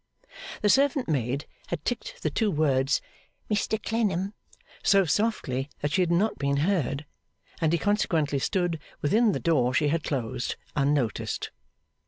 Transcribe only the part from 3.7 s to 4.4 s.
Clennam'